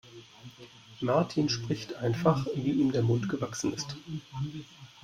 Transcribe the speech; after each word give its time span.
Martin 0.99 1.47
spricht 1.47 1.93
einfach, 1.93 2.47
wie 2.55 2.71
ihm 2.71 2.91
der 2.91 3.03
Mund 3.03 3.29
gewachsen 3.29 3.71
ist. 3.75 3.95